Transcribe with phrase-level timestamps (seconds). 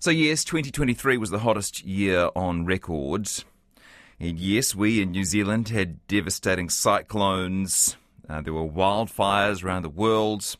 [0.00, 3.28] So, yes, 2023 was the hottest year on record.
[4.20, 7.96] And yes, we in New Zealand had devastating cyclones.
[8.28, 10.54] Uh, there were wildfires around the world.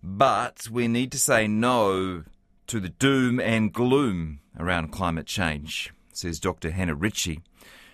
[0.00, 2.22] But we need to say no
[2.68, 6.70] to the doom and gloom around climate change, says Dr.
[6.70, 7.40] Hannah Ritchie.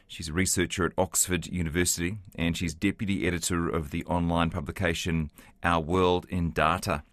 [0.06, 5.30] She's a researcher at Oxford University and she's deputy editor of the online publication
[5.62, 7.04] Our World in Data.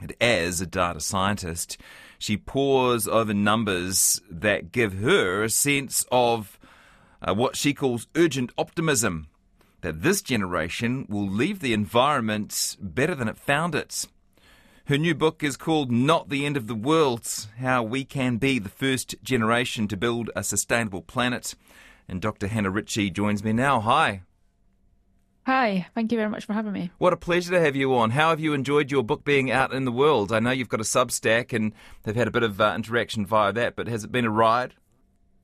[0.00, 1.78] And as a data scientist,
[2.18, 6.58] she pores over numbers that give her a sense of
[7.22, 9.28] uh, what she calls urgent optimism
[9.80, 14.06] that this generation will leave the environment better than it found it.
[14.86, 18.58] Her new book is called Not the End of the World How We Can Be
[18.58, 21.54] the First Generation to Build a Sustainable Planet.
[22.08, 22.46] And Dr.
[22.46, 23.80] Hannah Ritchie joins me now.
[23.80, 24.22] Hi.
[25.46, 26.90] Hi, thank you very much for having me.
[26.98, 28.10] What a pleasure to have you on.
[28.10, 30.32] How have you enjoyed your book being out in the world?
[30.32, 31.72] I know you've got a Substack and
[32.02, 34.74] they've had a bit of uh, interaction via that, but has it been a ride?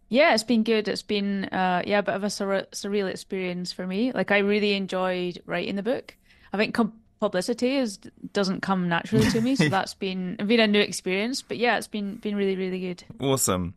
[0.09, 0.89] Yeah, it's been good.
[0.89, 4.11] It's been uh, yeah, a bit of a sur- surreal experience for me.
[4.11, 6.16] Like I really enjoyed writing the book.
[6.53, 7.98] I think com- publicity is
[8.33, 11.42] doesn't come naturally to me, so that's been been a new experience.
[11.42, 13.05] But yeah, it's been been really really good.
[13.20, 13.75] Awesome.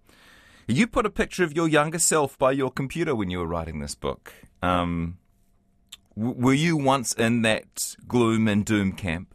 [0.68, 3.80] You put a picture of your younger self by your computer when you were writing
[3.80, 4.34] this book.
[4.64, 5.20] Um,
[6.16, 9.34] were you once in that gloom and doom camp?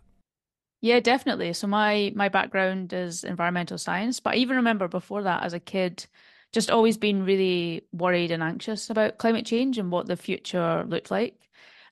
[0.81, 1.53] Yeah, definitely.
[1.53, 5.61] So my my background is environmental science, but I even remember before that as a
[5.61, 6.07] kid
[6.53, 11.11] just always been really worried and anxious about climate change and what the future looked
[11.11, 11.37] like.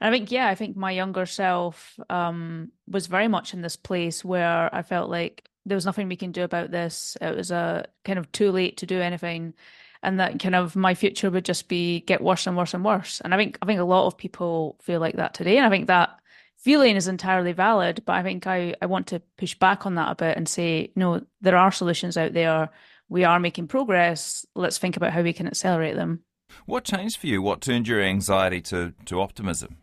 [0.01, 3.77] And I think, yeah, I think my younger self um, was very much in this
[3.77, 7.17] place where I felt like there was nothing we can do about this.
[7.21, 9.55] It was a kind of too late to do anything
[10.03, 13.21] and that kind of my future would just be get worse and worse and worse.
[13.21, 15.71] And I think I think a lot of people feel like that today, and I
[15.71, 16.19] think that
[16.57, 18.03] feeling is entirely valid.
[18.05, 20.93] But I think I I want to push back on that a bit and say
[20.97, 22.71] no, there are solutions out there.
[23.09, 24.45] We are making progress.
[24.55, 26.21] Let's think about how we can accelerate them.
[26.67, 27.43] What changed for you?
[27.43, 29.79] What turned your anxiety to to optimism?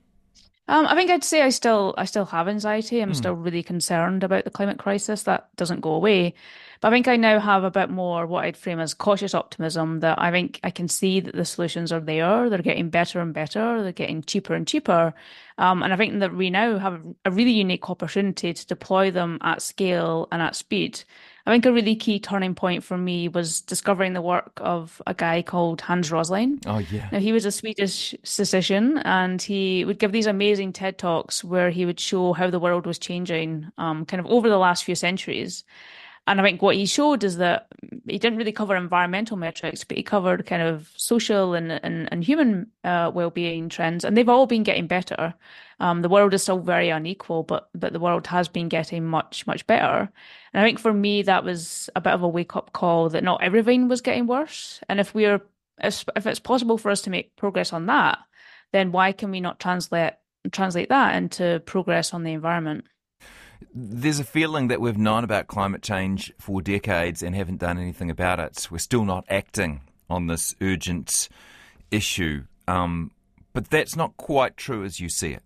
[0.67, 2.99] Um, I think I'd say I still I still have anxiety.
[2.99, 3.15] I'm mm.
[3.15, 5.23] still really concerned about the climate crisis.
[5.23, 6.33] That doesn't go away.
[6.81, 9.99] But I think I now have a bit more what I'd frame as cautious optimism
[10.01, 12.49] that I think I can see that the solutions are there.
[12.49, 13.81] They're getting better and better.
[13.81, 15.13] They're getting cheaper and cheaper.
[15.57, 19.37] Um, and I think that we now have a really unique opportunity to deploy them
[19.41, 21.03] at scale and at speed.
[21.45, 25.13] I think a really key turning point for me was discovering the work of a
[25.13, 26.59] guy called Hans Rosling.
[26.65, 27.07] Oh, yeah.
[27.11, 31.69] Now, he was a Swedish physician and he would give these amazing TED Talks where
[31.69, 34.95] he would show how the world was changing um, kind of over the last few
[34.95, 35.63] centuries.
[36.27, 37.67] And I think what he showed is that
[38.07, 42.23] he didn't really cover environmental metrics, but he covered kind of social and and, and
[42.23, 45.35] human uh, well-being trends, and they've all been getting better.
[45.79, 49.45] Um, the world is still very unequal, but but the world has been getting much
[49.45, 50.09] much better.
[50.53, 53.43] And I think for me that was a bit of a wake-up call that not
[53.43, 55.41] everything was getting worse, and if we're
[55.83, 58.17] if, if it's possible for us to make progress on that,
[58.71, 60.13] then why can we not translate
[60.51, 62.85] translate that into progress on the environment?
[63.73, 68.09] There's a feeling that we've known about climate change for decades and haven't done anything
[68.09, 68.67] about it.
[68.69, 71.29] We're still not acting on this urgent
[71.91, 72.43] issue.
[72.67, 73.11] Um,
[73.53, 75.43] but that's not quite true as you see it.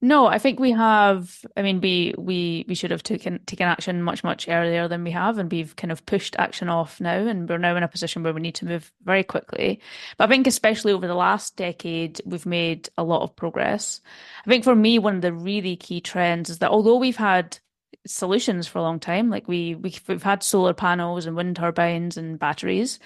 [0.00, 1.44] No, I think we have.
[1.56, 5.10] I mean, we we we should have taken taken action much much earlier than we
[5.10, 8.22] have, and we've kind of pushed action off now, and we're now in a position
[8.22, 9.80] where we need to move very quickly.
[10.16, 14.00] But I think, especially over the last decade, we've made a lot of progress.
[14.46, 17.58] I think for me, one of the really key trends is that although we've had
[18.06, 19.30] solutions for a long time.
[19.30, 22.98] Like we, we we've had solar panels and wind turbines and batteries.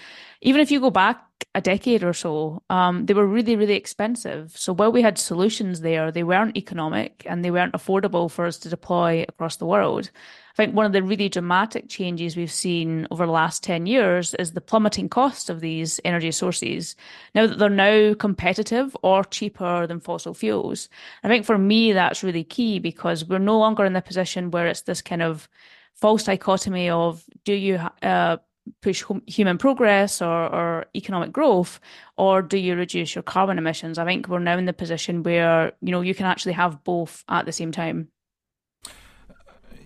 [0.45, 4.53] Even if you go back a decade or so, um, they were really really expensive.
[4.57, 8.59] So while we had solutions there, they weren't economic and they weren't affordable for us
[8.59, 10.11] to deploy across the world.
[10.53, 14.35] I think one of the really dramatic changes we've seen over the last 10 years
[14.35, 16.95] is the plummeting cost of these energy sources.
[17.35, 20.89] Now that they're now competitive or cheaper than fossil fuels.
[21.23, 24.67] I think for me, that's really key because we're no longer in the position where
[24.67, 25.49] it's this kind of
[25.95, 28.37] false dichotomy of do you uh,
[28.81, 31.81] push human progress or, or economic growth,
[32.17, 33.99] or do you reduce your carbon emissions?
[33.99, 37.25] I think we're now in the position where you know you can actually have both
[37.29, 38.09] at the same time.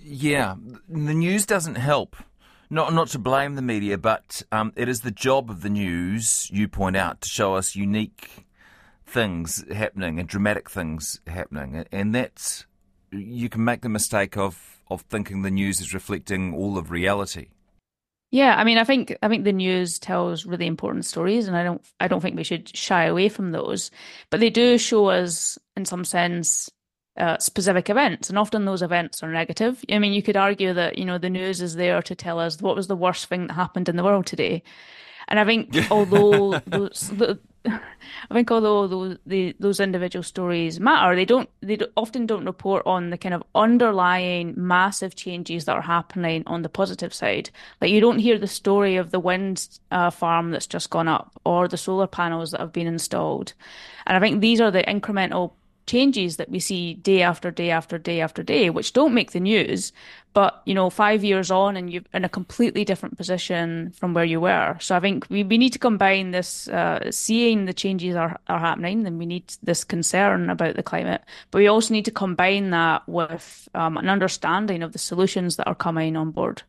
[0.02, 0.54] Yeah,
[0.88, 2.16] the news doesn't help.
[2.68, 6.50] Not not to blame the media, but um, it is the job of the news.
[6.52, 8.46] You point out to show us unique
[9.04, 12.66] things happening and dramatic things happening, and that's
[13.12, 17.48] you can make the mistake of of thinking the news is reflecting all of reality.
[18.36, 21.62] Yeah, I mean, I think I think the news tells really important stories, and I
[21.64, 23.90] don't I don't think we should shy away from those.
[24.28, 26.68] But they do show us, in some sense,
[27.16, 29.82] uh, specific events, and often those events are negative.
[29.90, 32.60] I mean, you could argue that you know the news is there to tell us
[32.60, 34.62] what was the worst thing that happened in the world today,
[35.28, 41.16] and I think although those, the, I think although those the, those individual stories matter,
[41.16, 45.82] they don't they often don't report on the kind of underlying massive changes that are
[45.82, 47.50] happening on the positive side.
[47.80, 51.32] Like you don't hear the story of the wind uh, farm that's just gone up
[51.44, 53.52] or the solar panels that have been installed,
[54.06, 55.52] and I think these are the incremental
[55.86, 59.40] changes that we see day after day after day after day, which don't make the
[59.40, 59.92] news,
[60.32, 64.24] but you know, five years on and you're in a completely different position from where
[64.24, 64.76] you were.
[64.80, 68.58] So I think we, we need to combine this uh, seeing the changes are, are
[68.58, 72.70] happening, and we need this concern about the climate, but we also need to combine
[72.70, 76.62] that with um, an understanding of the solutions that are coming on board.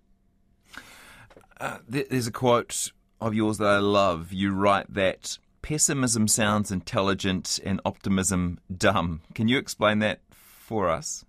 [1.59, 4.31] Uh, there's a quote of yours that I love.
[4.31, 9.19] You write that pessimism sounds intelligent and optimism dumb.
[9.35, 11.25] Can you explain that for us?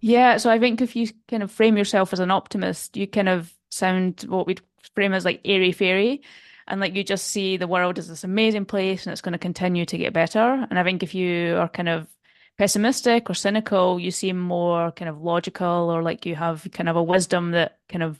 [0.00, 3.28] Yeah, so I think if you kind of frame yourself as an optimist, you kind
[3.28, 4.62] of sound what we'd
[4.94, 6.22] frame as like airy fairy.
[6.68, 9.38] And like you just see the world as this amazing place and it's going to
[9.38, 10.66] continue to get better.
[10.70, 12.06] And I think if you are kind of
[12.56, 16.96] pessimistic or cynical, you seem more kind of logical or like you have kind of
[16.96, 18.18] a wisdom that kind of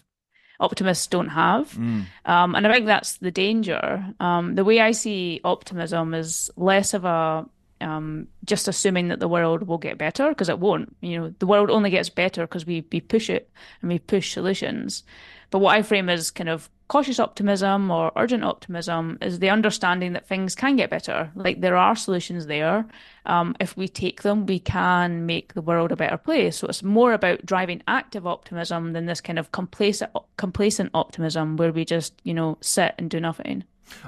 [0.61, 1.73] optimists don't have.
[1.73, 2.05] Mm.
[2.27, 4.05] Um, and I think that's the danger.
[4.21, 7.47] Um, the way I see optimism is less of a
[7.81, 10.95] um, just assuming that the world will get better because it won't.
[11.01, 14.35] You know, the world only gets better because we we push it and we push
[14.35, 15.03] solutions.
[15.51, 20.13] But what I frame as kind of cautious optimism or urgent optimism is the understanding
[20.13, 21.31] that things can get better.
[21.37, 22.85] Like there are solutions there.
[23.27, 26.57] Um, if we take them, we can make the world a better place.
[26.57, 31.73] So it's more about driving active optimism than this kind of complacent, complacent optimism where
[31.73, 33.63] we just, you know, sit and do nothing.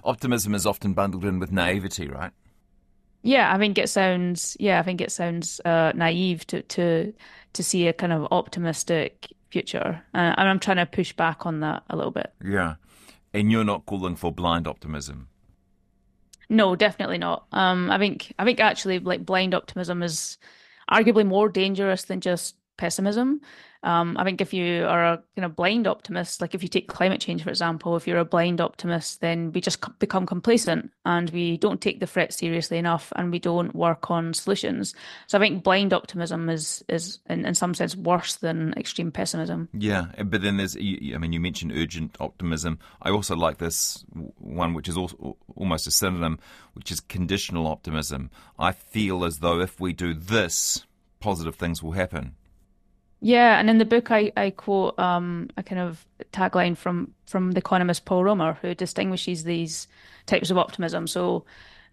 [0.05, 2.33] Optimism is often bundled in with naivety, right?
[3.23, 4.57] Yeah, I think it sounds.
[4.59, 7.13] Yeah, I think it sounds uh, naive to to
[7.53, 10.03] to see a kind of optimistic future.
[10.15, 12.33] Uh, and I'm trying to push back on that a little bit.
[12.45, 12.77] Yeah.
[13.35, 15.29] And you're not calling for blind optimism.
[16.49, 17.47] No, definitely not.
[17.53, 20.39] Um, I think I think actually like blind optimism is
[20.91, 23.41] arguably more dangerous than just pessimism.
[23.85, 27.45] Um, I think if you are a blind optimist, like if you take climate change,
[27.45, 31.81] for example, if you're a blind optimist, then we just become complacent and we don't
[31.81, 34.95] take the threat seriously enough and we don't work on solutions.
[35.29, 39.69] So I think blind optimism is, is in, in some sense worse than extreme pessimism.
[39.73, 42.81] Yeah, but then there's, I mean, you mentioned urgent optimism.
[43.01, 44.05] I also like this
[44.39, 46.41] one, which is also almost a synonym,
[46.75, 48.31] which is conditional optimism.
[48.59, 50.85] I feel as though if we do this,
[51.21, 52.35] positive things will happen.
[53.25, 57.53] Yeah, and in the book, I, I quote um, a kind of tagline from from
[57.53, 59.87] the economist Paul Romer, who distinguishes these
[60.27, 61.07] types of optimism.
[61.07, 61.45] So,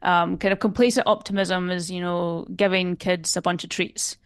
[0.01, 4.17] um, kind of complacent optimism is you know giving kids a bunch of treats,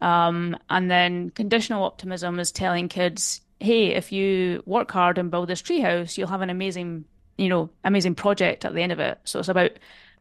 [0.00, 5.48] um, and then conditional optimism is telling kids, hey, if you work hard and build
[5.48, 7.04] this treehouse, you'll have an amazing
[7.36, 9.20] you know amazing project at the end of it.
[9.22, 9.70] So it's about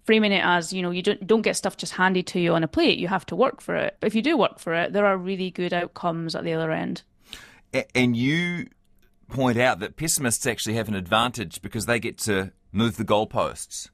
[0.07, 2.63] framing it as you know you don't don't get stuff just handed to you on
[2.63, 2.97] a plate.
[2.97, 3.97] You have to work for it.
[3.99, 6.71] But if you do work for it there are really good outcomes at the other
[6.71, 7.03] end.
[7.93, 8.67] And you
[9.29, 13.89] point out that pessimists actually have an advantage because they get to move the goalposts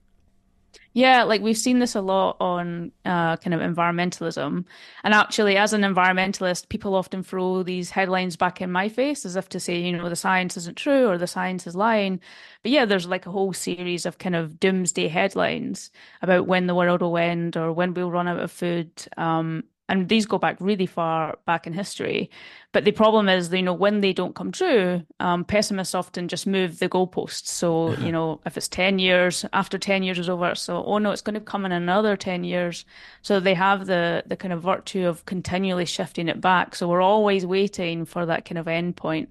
[0.93, 4.63] yeah, like we've seen this a lot on uh, kind of environmentalism.
[5.03, 9.35] And actually, as an environmentalist, people often throw these headlines back in my face as
[9.35, 12.19] if to say, you know, the science isn't true or the science is lying.
[12.61, 15.89] But yeah, there's like a whole series of kind of doomsday headlines
[16.21, 18.91] about when the world will end or when we'll run out of food.
[19.17, 22.29] Um, and these go back really far back in history.
[22.71, 26.47] But the problem is, you know, when they don't come true, um, pessimists often just
[26.47, 27.47] move the goalposts.
[27.47, 31.11] So, you know, if it's 10 years, after 10 years is over, so, oh no,
[31.11, 32.85] it's going to come in another 10 years.
[33.21, 36.75] So they have the, the kind of virtue of continually shifting it back.
[36.75, 39.29] So we're always waiting for that kind of end point.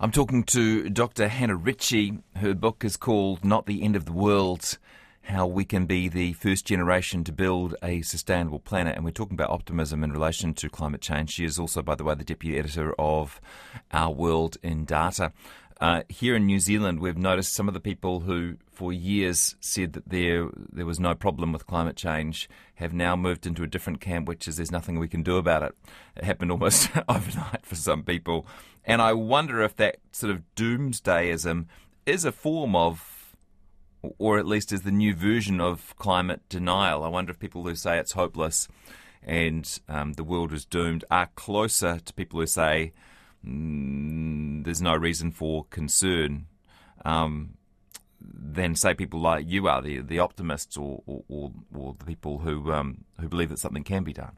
[0.00, 1.28] I'm talking to Dr.
[1.28, 2.18] Hannah Ritchie.
[2.36, 4.78] Her book is called Not the End of the World
[5.22, 8.96] how we can be the first generation to build a sustainable planet.
[8.96, 11.30] And we're talking about optimism in relation to climate change.
[11.30, 13.40] She is also, by the way, the deputy editor of
[13.92, 15.32] Our World in Data.
[15.80, 19.94] Uh, here in New Zealand, we've noticed some of the people who, for years, said
[19.94, 24.00] that there there was no problem with climate change, have now moved into a different
[24.00, 25.74] camp, which is there's nothing we can do about it.
[26.16, 28.46] It happened almost overnight for some people,
[28.84, 31.66] and I wonder if that sort of doomsdayism
[32.06, 32.98] is a form of
[34.18, 37.02] or at least is the new version of climate denial.
[37.04, 38.68] I wonder if people who say it's hopeless
[39.22, 42.92] and um, the world is doomed are closer to people who say
[43.46, 46.46] mm, there's no reason for concern
[47.04, 47.54] um,
[48.20, 52.72] than, say, people like you are, the the optimists or or, or, the people who
[52.72, 54.36] um, who believe that something can be done.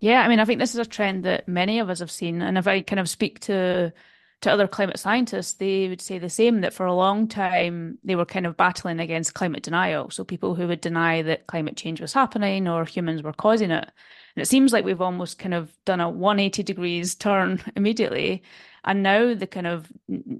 [0.00, 2.40] Yeah, I mean, I think this is a trend that many of us have seen.
[2.40, 3.92] And if I kind of speak to
[4.40, 8.16] to other climate scientists, they would say the same that for a long time they
[8.16, 10.10] were kind of battling against climate denial.
[10.10, 13.90] So people who would deny that climate change was happening or humans were causing it.
[14.36, 18.42] And it seems like we've almost kind of done a 180 degrees turn immediately.
[18.82, 19.92] And now the kind of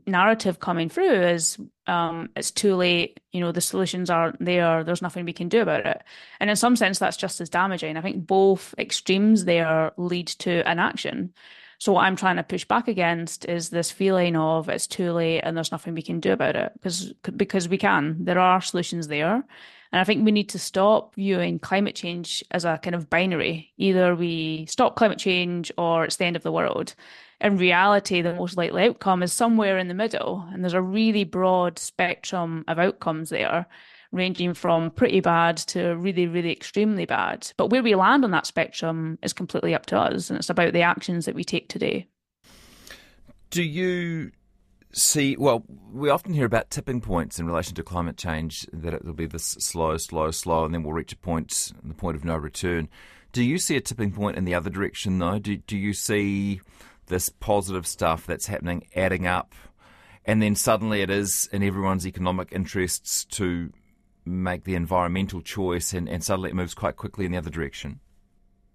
[0.07, 5.03] narrative coming through is um, it's too late, you know, the solutions aren't there, there's
[5.03, 6.03] nothing we can do about it.
[6.39, 7.99] And in some sense, that's just as damaging.
[7.99, 11.35] I think both extremes there lead to inaction.
[11.81, 15.41] So what I'm trying to push back against is this feeling of it's too late
[15.41, 18.23] and there's nothing we can do about it because because we can.
[18.23, 19.43] There are solutions there.
[19.93, 23.73] And I think we need to stop viewing climate change as a kind of binary.
[23.79, 26.95] Either we stop climate change or it's the end of the world.
[27.41, 30.47] In reality, the most likely outcome is somewhere in the middle.
[30.53, 33.67] And there's a really broad spectrum of outcomes there
[34.13, 37.51] ranging from pretty bad to really, really extremely bad.
[37.57, 40.73] But where we land on that spectrum is completely up to us, and it's about
[40.73, 42.07] the actions that we take today.
[43.51, 44.33] Do you
[44.93, 45.37] see?
[45.37, 49.13] Well, we often hear about tipping points in relation to climate change, that it will
[49.13, 52.37] be this slow, slow, slow, and then we'll reach a point, the point of no
[52.37, 52.89] return.
[53.33, 55.39] Do you see a tipping point in the other direction, though?
[55.39, 56.61] Do, do you see
[57.07, 59.55] this positive stuff that's happening adding up?
[60.25, 63.73] And then suddenly it is in everyone's economic interests to
[64.31, 68.01] make the environmental choice and, and suddenly it moves quite quickly in the other direction?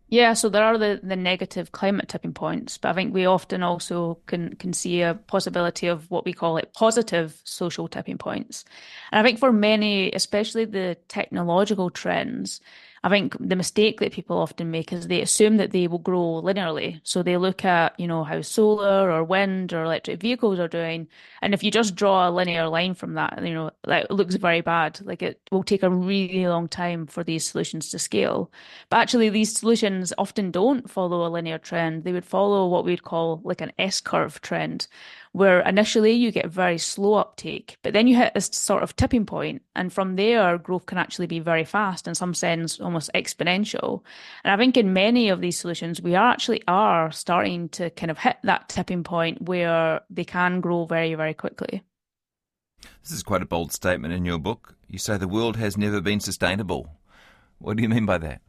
[0.08, 3.64] Yeah, so there are the, the negative climate tipping points, but I think we often
[3.64, 8.66] also can can see a possibility of what we call it positive social tipping points.
[9.12, 12.62] And I think for many, especially the technological trends,
[13.06, 16.42] I think the mistake that people often make is they assume that they will grow
[16.44, 17.02] linearly.
[17.04, 21.08] So they look at, you know, how solar or wind or electric vehicles are doing.
[21.44, 24.62] And if you just draw a linear line from that, you know, that looks very
[24.62, 25.02] bad.
[25.04, 28.52] Like it will take a really long time for these solutions to scale.
[28.90, 32.06] But actually, these solutions often don't follow a linear trend.
[32.06, 34.88] They would follow what we'd call like an S curve trend,
[35.36, 39.26] where initially you get very slow uptake, but then you hit this sort of tipping
[39.26, 44.02] point, and from there, growth can actually be very fast, in some sense, almost exponential.
[44.46, 48.10] And I think in many of these solutions, we are actually are starting to kind
[48.12, 51.84] of hit that tipping point where they can grow very, very quickly.
[53.04, 54.76] This is quite a bold statement in your book.
[54.88, 56.88] You say the world has never been sustainable.
[57.58, 58.40] What do you mean by that?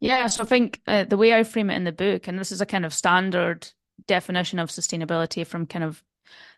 [0.00, 2.50] Yeah, so I think uh, the way I frame it in the book, and this
[2.50, 3.68] is a kind of standard
[4.06, 6.02] definition of sustainability from kind of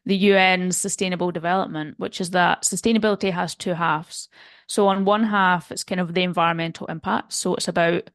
[0.05, 4.29] the UN Sustainable Development, which is that sustainability has two halves.
[4.69, 7.33] So, on one half, it's kind of the environmental impact.
[7.33, 8.11] So, it's about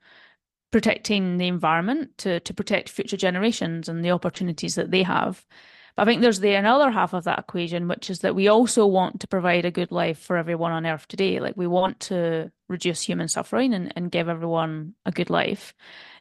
[0.72, 5.46] protecting the environment to, to protect future generations and the opportunities that they have.
[5.96, 8.86] But I think there's the another half of that equation, which is that we also
[8.86, 11.40] want to provide a good life for everyone on Earth today.
[11.40, 15.74] Like we want to reduce human suffering and, and give everyone a good life.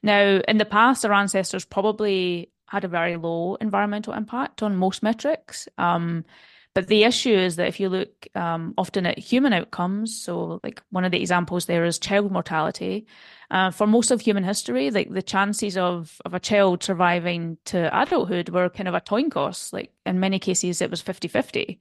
[0.02, 5.02] Now, in the past, our ancestors probably had a very low environmental impact on most
[5.02, 5.68] metrics.
[5.76, 6.24] Um,
[6.72, 10.80] but the issue is that if you look um, often at human outcomes, so like
[10.90, 13.06] one of the examples there is child mortality.
[13.50, 17.90] Uh, for most of human history, like the chances of of a child surviving to
[18.00, 19.72] adulthood were kind of a coin toss.
[19.72, 21.80] Like in many cases, it was 50-50.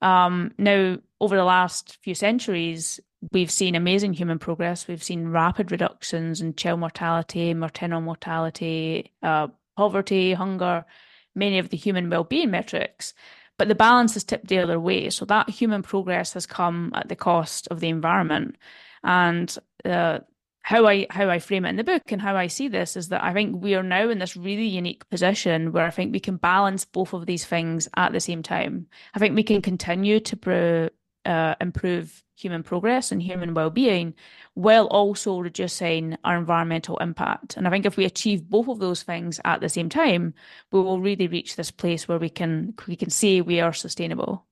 [0.00, 2.98] Um, now, over the last few centuries,
[3.32, 4.88] we've seen amazing human progress.
[4.88, 10.84] We've seen rapid reductions in child mortality, maternal mortality, uh, poverty, hunger,
[11.34, 13.14] many of the human well-being metrics.
[13.58, 15.10] But the balance has tipped the other way.
[15.10, 18.56] So that human progress has come at the cost of the environment.
[19.04, 20.20] And uh,
[20.62, 23.08] how I how I frame it in the book and how I see this is
[23.08, 26.20] that I think we are now in this really unique position where I think we
[26.20, 28.86] can balance both of these things at the same time.
[29.14, 30.88] I think we can continue to pro,
[31.24, 34.14] uh, improve human progress and human well-being
[34.54, 37.56] while also reducing our environmental impact.
[37.56, 40.34] And i think if we achieve both of those things at the same time
[40.72, 44.46] we will really reach this place where we can we can say we are sustainable.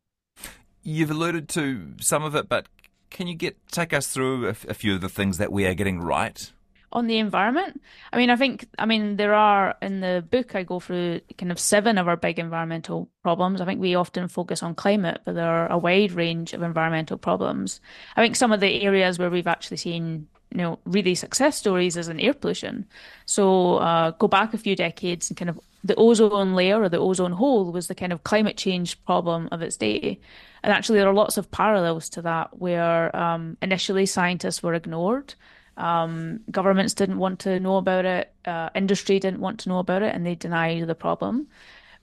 [0.82, 2.66] You've alluded to some of it but
[3.10, 5.74] can you get take us through a, a few of the things that we are
[5.74, 6.52] getting right
[6.92, 7.82] on the environment.
[8.12, 11.52] I mean, I think, I mean, there are in the book, I go through kind
[11.52, 13.60] of seven of our big environmental problems.
[13.60, 17.18] I think we often focus on climate, but there are a wide range of environmental
[17.18, 17.80] problems.
[18.16, 21.96] I think some of the areas where we've actually seen you know really success stories
[21.96, 22.86] is in air pollution.
[23.26, 26.98] So uh, go back a few decades and kind of the ozone layer or the
[26.98, 30.20] ozone hole was the kind of climate change problem of its day.
[30.62, 35.34] And actually, there are lots of parallels to that where um, initially scientists were ignored.
[35.78, 38.32] Um, governments didn't want to know about it.
[38.44, 41.46] Uh, industry didn't want to know about it, and they denied the problem.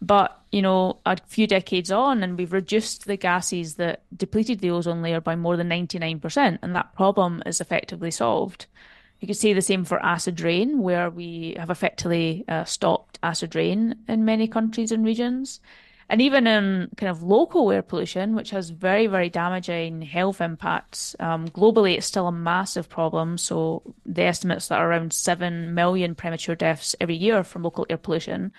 [0.01, 4.71] But you know, a few decades on, and we've reduced the gases that depleted the
[4.71, 8.65] ozone layer by more than ninety nine percent, and that problem is effectively solved.
[9.19, 13.55] You could say the same for acid rain, where we have effectively uh, stopped acid
[13.55, 15.59] rain in many countries and regions.
[16.07, 21.15] And even in kind of local air pollution, which has very, very damaging health impacts,
[21.19, 23.39] um, globally, it's still a massive problem.
[23.39, 27.97] So the estimates that are around 7 million premature deaths every year from local air
[27.97, 28.51] pollution.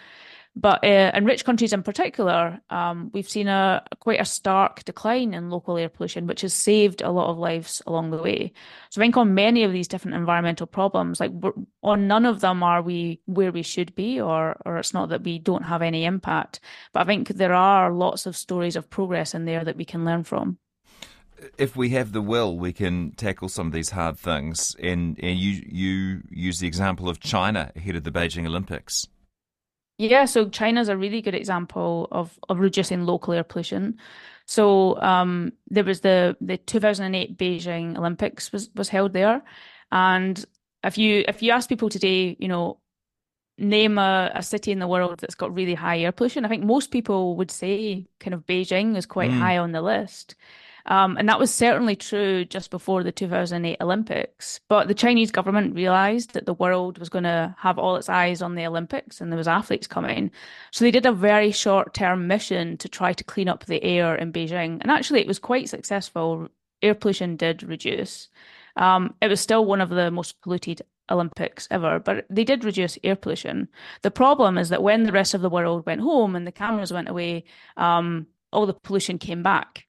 [0.58, 5.34] But uh, in rich countries in particular, um, we've seen a quite a stark decline
[5.34, 8.54] in local air pollution, which has saved a lot of lives along the way.
[8.88, 11.32] So I think on many of these different environmental problems, like
[11.82, 15.24] on none of them are we where we should be, or or it's not that
[15.24, 16.60] we don't have any impact.
[16.94, 20.06] But I think there are lots of stories of progress in there that we can
[20.06, 20.58] learn from
[21.58, 24.74] if we have the will, we can tackle some of these hard things.
[24.82, 29.06] And, and you you use the example of China ahead of the Beijing Olympics.
[29.98, 33.98] Yeah, so China's a really good example of of reducing local air pollution.
[34.44, 39.42] So um, there was the the 2008 Beijing Olympics was was held there,
[39.90, 40.44] and
[40.84, 42.78] if you if you ask people today, you know,
[43.58, 46.64] name a, a city in the world that's got really high air pollution, I think
[46.64, 49.38] most people would say kind of Beijing is quite mm.
[49.38, 50.34] high on the list.
[50.86, 54.60] Um, and that was certainly true just before the 2008 Olympics.
[54.68, 58.40] But the Chinese government realized that the world was going to have all its eyes
[58.40, 60.30] on the Olympics and there was athletes coming.
[60.70, 64.14] So they did a very short term mission to try to clean up the air
[64.14, 64.78] in Beijing.
[64.80, 66.48] And actually, it was quite successful.
[66.82, 68.28] Air pollution did reduce.
[68.76, 72.98] Um, it was still one of the most polluted Olympics ever, but they did reduce
[73.02, 73.68] air pollution.
[74.02, 76.92] The problem is that when the rest of the world went home and the cameras
[76.92, 77.44] went away,
[77.76, 79.86] um, all the pollution came back.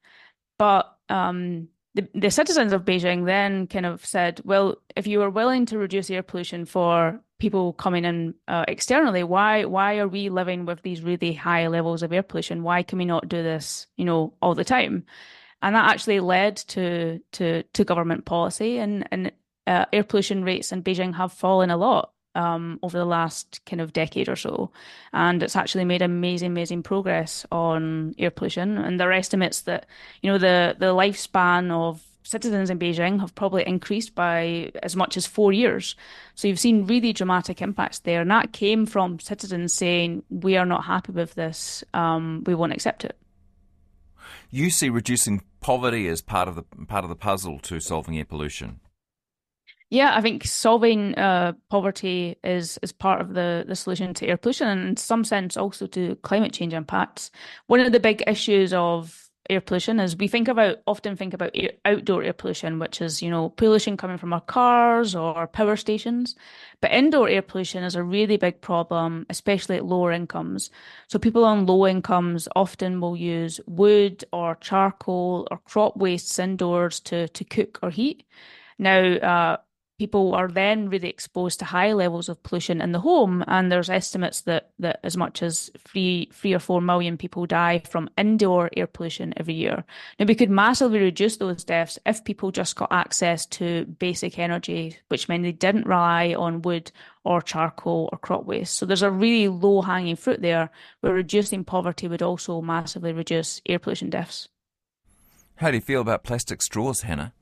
[0.58, 5.30] But um, the, the citizens of Beijing then kind of said, well, if you are
[5.30, 10.30] willing to reduce air pollution for people coming in uh, externally, why why are we
[10.30, 12.64] living with these really high levels of air pollution?
[12.64, 15.06] Why can we not do this, you know, all the time?
[15.62, 19.32] And that actually led to to to government policy, and and
[19.66, 23.82] uh, air pollution rates in Beijing have fallen a lot um, over the last kind
[23.82, 24.72] of decade or so.
[25.12, 28.78] And it's actually made amazing, amazing progress on air pollution.
[28.78, 29.88] And there are estimates that,
[30.22, 35.18] you know, the, the lifespan of citizens in Beijing have probably increased by as much
[35.18, 35.96] as four years.
[36.36, 38.22] So you've seen really dramatic impacts there.
[38.22, 42.74] And that came from citizens saying, we are not happy with this, um, we won't
[42.74, 43.18] accept it.
[44.52, 48.26] You see reducing poverty as part of the part of the puzzle to solving air
[48.26, 48.80] pollution.
[49.90, 54.36] Yeah, I think solving uh, poverty is is part of the the solution to air
[54.38, 57.32] pollution, and in some sense also to climate change impacts.
[57.68, 61.52] One of the big issues of air pollution is we think about often think about
[61.56, 65.78] air, outdoor air pollution, which is you know pollution coming from our cars or power
[65.78, 66.36] stations.
[66.82, 70.70] But indoor air pollution is a really big problem, especially at lower incomes.
[71.08, 77.00] So people on low incomes often will use wood or charcoal or crop wastes indoors
[77.02, 78.26] to to cook or heat.
[78.80, 79.58] Now, uh,
[79.98, 83.90] people are then really exposed to high levels of pollution in the home and there's
[83.90, 88.70] estimates that that as much as three three or four million people die from indoor
[88.78, 89.84] air pollution every year.
[90.20, 94.98] Now we could massively reduce those deaths if people just got access to basic energy
[95.08, 96.92] which meant they didn't rely on wood
[97.24, 98.76] or charcoal or crop waste.
[98.76, 100.70] So there's a really low hanging fruit there
[101.02, 104.48] where reducing poverty would also massively reduce air pollution deaths.
[105.56, 107.34] How do you feel about plastic straws hannah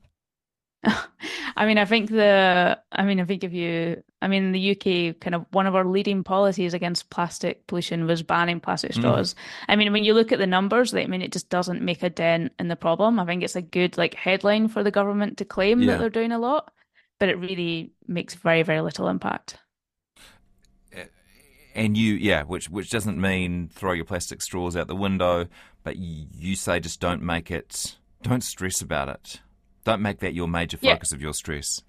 [1.56, 5.18] I mean, I think the, I mean, I think if you, I mean, the UK
[5.20, 8.96] kind of one of our leading policies against plastic pollution was banning plastic mm.
[8.96, 9.34] straws.
[9.34, 9.38] Mm.
[9.68, 12.10] I mean, when you look at the numbers, I mean, it just doesn't make a
[12.10, 13.18] dent in the problem.
[13.18, 15.92] I think it's a good like headline for the government to claim yeah.
[15.92, 16.72] that they're doing a lot,
[17.18, 19.58] but it really makes very, very little impact.
[21.74, 25.46] And you, yeah, which which doesn't mean throw your plastic straws out the window,
[25.84, 29.40] but you say just don't make it, don't stress about it.
[29.86, 31.16] Don't make that your major focus yeah.
[31.16, 31.84] of your stress.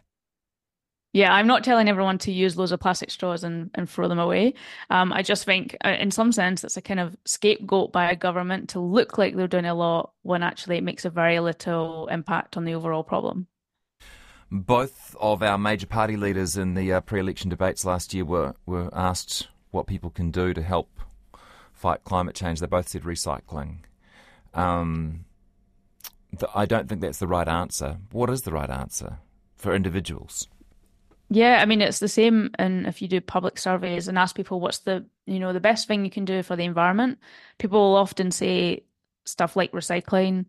[1.14, 4.20] Yeah, I'm not telling everyone to use loads of plastic straws and, and throw them
[4.20, 4.54] away.
[4.92, 8.16] Um, I just think, uh, in some sense, it's a kind of scapegoat by a
[8.16, 12.08] government to look like they're doing a lot when actually it makes a very little
[12.12, 13.48] impact on the overall problem.
[14.52, 18.92] Both of our major party leaders in the uh, pre-election debates last year were, were
[18.94, 21.00] asked what people can do to help
[21.74, 22.60] fight climate change.
[22.60, 23.78] They both said recycling.
[24.54, 25.26] Um,
[26.56, 27.98] I don't think that's the right answer.
[28.12, 29.20] What is the right answer
[29.56, 30.48] for individuals?
[31.30, 34.62] Yeah, I mean it's the same and if you do public surveys and ask people
[34.62, 37.20] what's the you know the best thing you can do for the environment,
[37.60, 38.84] people will often say
[39.26, 40.46] stuff like recycling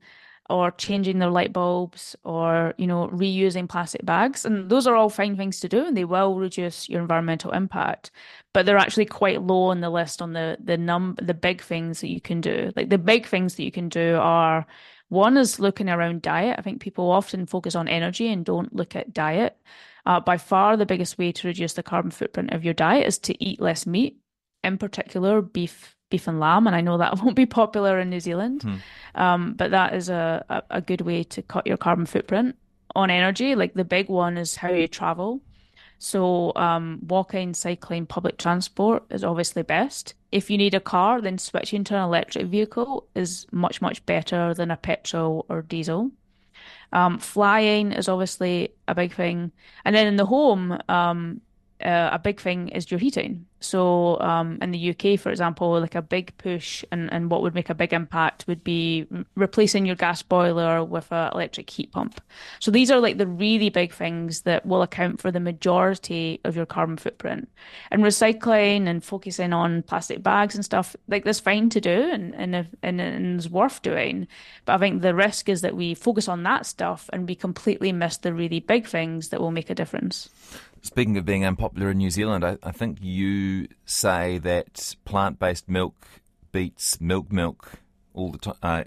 [0.51, 5.11] or changing their light bulbs or you know reusing plastic bags and those are all
[5.11, 8.11] fine things to do and they will reduce your environmental impact
[8.55, 12.01] but they're actually quite low on the list on the the num the big things
[12.01, 14.67] that you can do like the big things that you can do are
[15.09, 16.57] One is looking around diet.
[16.59, 19.57] I think people often focus on energy and don't look at diet.
[20.05, 23.19] Uh, by far, the biggest way to reduce the carbon footprint of your diet is
[23.19, 24.19] to eat less meat,
[24.63, 26.67] in particular beef, beef and lamb.
[26.67, 28.77] And I know that won't be popular in New Zealand, hmm.
[29.15, 32.57] um, but that is a, a, a good way to cut your carbon footprint
[32.95, 33.55] on energy.
[33.55, 35.41] Like the big one is how you travel.
[35.99, 40.15] So, um, walking, cycling, public transport is obviously best.
[40.31, 44.55] If you need a car, then switching to an electric vehicle is much, much better
[44.55, 46.13] than a petrol or diesel.
[46.93, 49.51] Um, flying is obviously a big thing.
[49.85, 51.41] And then in the home, um,
[51.85, 53.47] uh, a big thing is your heating.
[53.61, 57.55] So um, in the UK, for example, like a big push and, and what would
[57.55, 62.21] make a big impact would be replacing your gas boiler with an electric heat pump.
[62.61, 66.57] So these are like the really big things that will account for the majority of
[66.57, 67.49] your carbon footprint.
[67.91, 72.35] And recycling and focusing on plastic bags and stuff, like that's fine to do and,
[72.35, 74.29] and, if, and, and is worth doing.
[74.67, 77.93] But I think the risk is that we focus on that stuff and we completely
[77.93, 80.29] miss the really big things that will make a difference.
[80.83, 85.69] Speaking of being unpopular in New Zealand, I, I think you say that plant based
[85.69, 86.07] milk
[86.53, 87.73] beats milk milk
[88.15, 88.85] all the time, uh,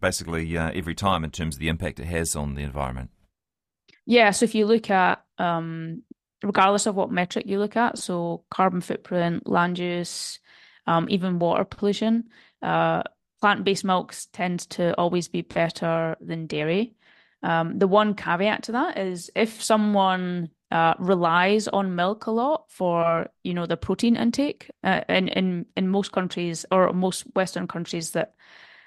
[0.00, 3.10] basically uh, every time in terms of the impact it has on the environment.
[4.06, 6.02] Yeah, so if you look at, um,
[6.42, 10.38] regardless of what metric you look at, so carbon footprint, land use,
[10.86, 12.24] um, even water pollution,
[12.62, 13.02] uh,
[13.40, 16.94] plant based milks tend to always be better than dairy.
[17.42, 22.64] Um, the one caveat to that is if someone uh, relies on milk a lot
[22.70, 24.70] for you know the protein intake.
[24.82, 28.34] Uh, in in in most countries or most Western countries that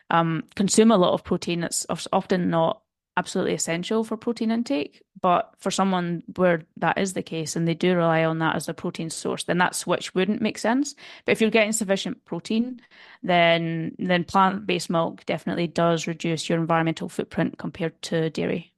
[0.10, 2.82] um, consume a lot of protein, it's often not
[3.18, 5.02] absolutely essential for protein intake.
[5.20, 8.70] But for someone where that is the case and they do rely on that as
[8.70, 10.94] a protein source, then that switch wouldn't make sense.
[11.26, 12.82] But if you're getting sufficient protein,
[13.24, 18.74] then then plant based milk definitely does reduce your environmental footprint compared to dairy.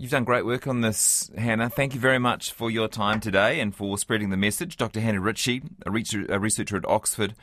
[0.00, 1.68] You've done great work on this, Hannah.
[1.68, 4.78] Thank you very much for your time today and for spreading the message.
[4.78, 4.98] Dr.
[4.98, 7.34] Hannah Ritchie, a researcher at Oxford,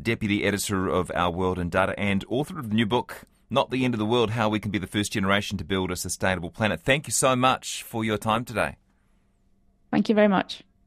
[0.00, 3.84] deputy editor of Our World in Data, and author of the new book, Not the
[3.84, 6.48] End of the World How We Can Be the First Generation to Build a Sustainable
[6.48, 6.80] Planet.
[6.80, 8.76] Thank you so much for your time today.
[9.90, 10.62] Thank you very much.